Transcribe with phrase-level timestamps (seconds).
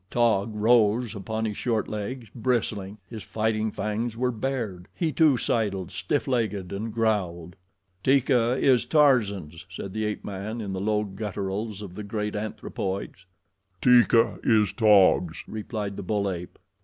[0.09, 2.97] Taug rose upon his short legs, bristling.
[3.07, 4.87] His fighting fangs were bared.
[4.95, 7.55] He, too, sidled, stiff legged, and growled.
[8.03, 13.27] "Teeka is Tarzan's," said the ape man, in the low gutturals of the great anthropoids.
[13.79, 16.57] "Teeka is Taug's," replied the bull ape.